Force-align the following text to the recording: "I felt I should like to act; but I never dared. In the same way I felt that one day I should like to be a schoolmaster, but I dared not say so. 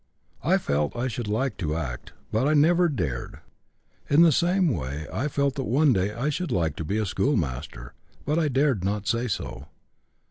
"I 0.43 0.57
felt 0.57 0.95
I 0.95 1.07
should 1.07 1.27
like 1.27 1.57
to 1.57 1.75
act; 1.75 2.13
but 2.31 2.47
I 2.47 2.55
never 2.55 2.89
dared. 2.89 3.39
In 4.09 4.23
the 4.23 4.31
same 4.31 4.67
way 4.69 5.05
I 5.13 5.27
felt 5.27 5.53
that 5.57 5.65
one 5.65 5.93
day 5.93 6.11
I 6.11 6.29
should 6.31 6.51
like 6.51 6.75
to 6.77 6.83
be 6.83 6.97
a 6.97 7.05
schoolmaster, 7.05 7.93
but 8.25 8.39
I 8.39 8.47
dared 8.47 8.83
not 8.83 9.05
say 9.07 9.27
so. 9.27 9.67